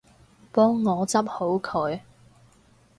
[0.51, 2.01] 幫我執好佢